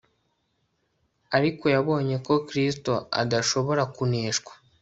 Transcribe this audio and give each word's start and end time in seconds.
Ariko 1.37 1.63
yabonye 1.75 2.15
ko 2.25 2.33
Kristo 2.47 2.93
adashobora 3.21 3.83
kuneshwa 3.95 4.51